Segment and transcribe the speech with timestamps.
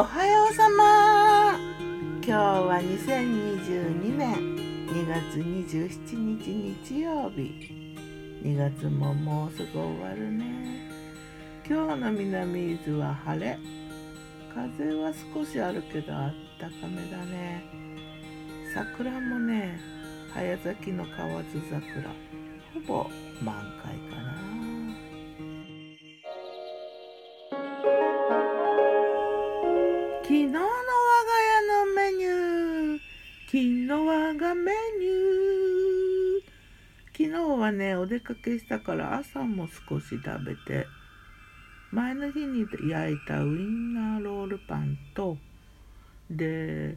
[0.00, 1.58] おはようさま。
[2.24, 4.34] 今日は2022年
[4.86, 7.52] 2月27日日曜日。
[8.42, 10.88] 2月ももうすぐ終わるね。
[11.68, 13.58] 今日の南伊豆は晴れ。
[14.54, 17.62] 風は少しあるけどあったかめだね。
[18.72, 19.78] 桜もね
[20.32, 22.08] 早咲きの河津桜。
[22.72, 23.10] ほぼ
[23.42, 23.89] 満開。
[34.34, 36.50] がメニュー
[37.12, 40.86] 昨日はねお出かけしたから朝も少し食べて
[41.90, 45.36] 前の日に焼いたウインナーロールパンと
[46.30, 46.96] で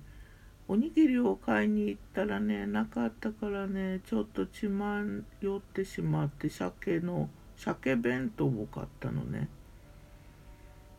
[0.67, 5.01] おにぎりを買いに行ったらねなかったからねちょっと血ま
[5.41, 9.49] よってしまって鮭の鮭弁当を買ったのね。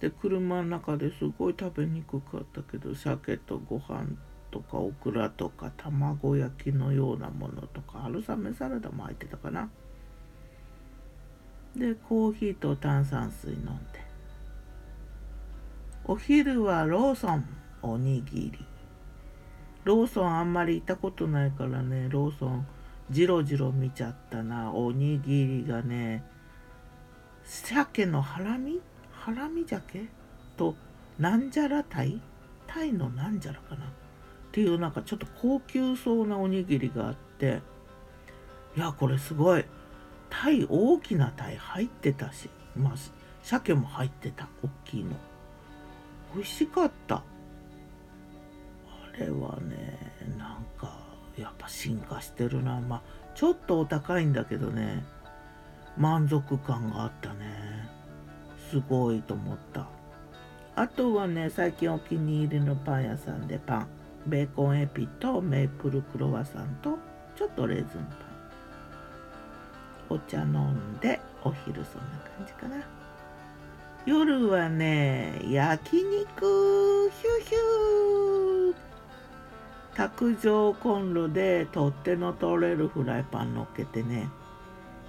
[0.00, 4.06] で車の中ですごい食べにくかったけど鮭とご飯
[4.54, 9.68] とかオクラとか卵焼きのようなものとか春雨サラダも入ってたかな。
[11.74, 14.04] でコーヒーと炭酸水飲んで。
[16.04, 17.44] お昼はローソン
[17.82, 18.64] おにぎり。
[19.82, 22.64] ローソンあんまり行ったことないからねローソン
[23.10, 24.70] じろじろ見ちゃったな。
[24.72, 26.22] おにぎりがね
[27.42, 28.80] 鮭のハラミ？
[29.10, 30.06] ハラミ鮭？
[30.56, 30.76] と
[31.18, 32.20] なんじゃらタイ
[32.68, 33.92] タイのなんじゃらかな。
[34.54, 37.60] っていうなんかちょっと高級そうなおにぎりがあって
[38.76, 39.64] いやこれすごい。
[40.30, 42.92] タイ大きなタイ入ってたしまあ
[43.42, 45.10] 鮭も入ってた大きいの。
[46.36, 47.16] 美味しかった。
[47.16, 47.22] あ
[49.18, 49.98] れはね
[50.38, 51.00] なんか
[51.36, 52.80] やっぱ進化してるな。
[52.80, 53.02] まあ
[53.34, 55.04] ちょっとお高いんだけどね
[55.96, 57.88] 満足感があったね。
[58.70, 59.88] すごいと思った。
[60.76, 63.88] あとはね最近お気に入りのパン屋さんでパン。
[64.26, 66.98] ベーコンエピとメープルクロワッサンと
[67.36, 68.06] ちょっとレーズンパン。
[70.10, 72.76] お茶飲んでお昼そんな感じかな。
[74.06, 78.74] 夜はね焼肉ヒューヒュー。
[79.94, 84.28] 卓上コンロで取っ手の取れるフライパン乗っけてね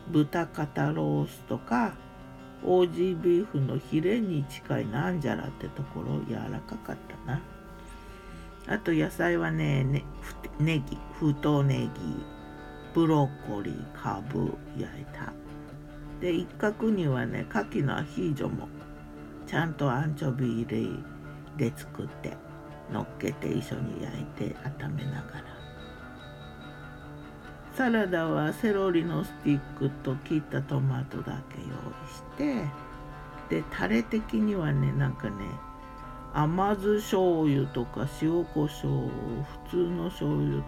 [0.09, 1.95] 豚肩ロースとか
[2.63, 7.41] オージービーフのヒレに近いなんじゃらってところ柔らかかったな。
[8.67, 10.03] あと野菜はねね
[10.59, 11.89] ネギ太ネギ
[12.93, 15.33] ブロッコリーカブ焼いた。
[16.19, 18.67] で一角にはね牡蠣のアヒージョも
[19.45, 21.01] ちゃんとアンチョビ入
[21.57, 22.37] れで作って
[22.91, 25.55] 乗っけて一緒に焼いて温めながら。
[27.73, 32.69] サラダはセロリのスティックと切ったトマトだけ用意し
[33.49, 35.33] てでタレ的にはねなんかね
[36.35, 39.09] 甘酢醤油とか塩コショウ
[39.69, 40.65] 普通の醤油と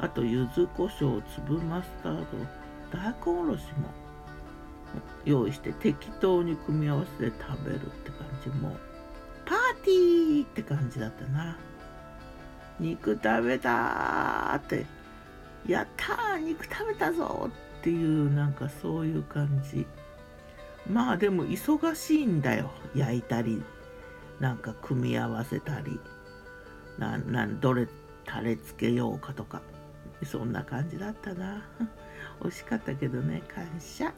[0.00, 2.24] あと柚子胡椒粒マスタード
[2.90, 3.88] 大根おろしも
[5.24, 8.48] 用意して適当に組み合わせて食べるって感じ。
[8.50, 8.76] も
[9.46, 11.56] パーティーって感じだったな。
[12.80, 14.84] 肉食べたって
[15.66, 19.86] やった肉食べたぞっていうなんかそういう感じ。
[20.90, 23.62] まあでも忙しいんだよ焼いたり。
[24.40, 26.00] なんか組み合わせたり
[26.98, 27.88] ななんどれ
[28.24, 29.62] タレつけようかとか
[30.24, 31.62] そんな感じだったな。
[32.42, 34.12] 美味しかったけどね感謝。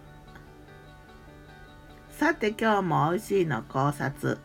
[2.09, 4.39] さて今日も美味しいの考察。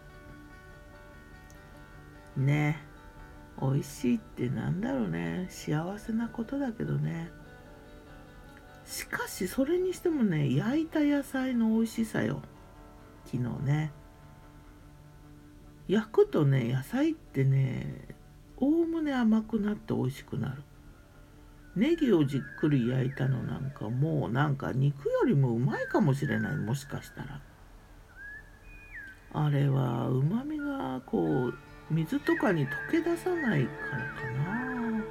[2.36, 2.82] ね。
[3.62, 5.48] 美味しいってなんだろうね。
[5.50, 7.32] 幸せなことだけどね。
[8.86, 12.42] しかしそれにしてもね焼いた野菜の美味しさよ。
[13.26, 13.92] 昨日ね。
[15.88, 18.08] 焼くとね野菜ってね
[18.58, 20.64] おおむね甘くなって美味しくなる。
[21.76, 27.42] ネギをじっくり焼いたのなんかもうなんか肉よりもうまいかもしれないもしかしたら。
[29.34, 31.54] あれはうまみがこう
[31.92, 35.04] 水とかに溶け出さないからかな。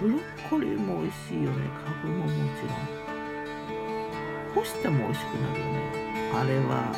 [0.00, 1.68] ブロッコリーも美味しいよね。
[1.84, 2.32] かぶももち
[2.62, 3.04] ろん。
[4.54, 6.30] 干しても美味しくなるよね。
[6.32, 6.92] あれは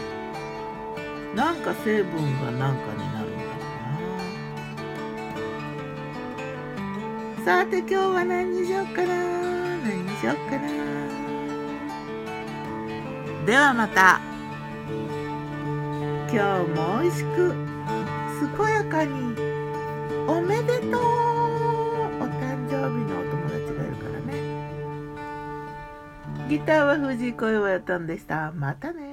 [1.35, 3.51] なんか成分がなんかになるんだろ
[7.37, 7.45] うな。
[7.45, 9.09] さて今日は何にしようかな。
[9.79, 10.69] 何にしようかな。
[13.47, 14.21] ではまた。
[16.31, 17.55] 今日も美味しく
[18.57, 19.35] 健やかに。
[20.27, 21.01] おめでとう。
[22.21, 24.33] お誕生日のお友達がいるからね。
[26.51, 28.53] ギターは藤井小岩やったんでした。
[28.53, 29.08] またね。